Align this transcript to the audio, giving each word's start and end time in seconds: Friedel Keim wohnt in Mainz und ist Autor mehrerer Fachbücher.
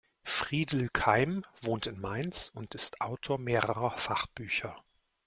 Friedel 0.23 0.89
Keim 0.91 1.43
wohnt 1.61 1.85
in 1.85 2.01
Mainz 2.01 2.49
und 2.55 2.73
ist 2.73 3.01
Autor 3.01 3.37
mehrerer 3.37 3.91
Fachbücher. 3.97 4.75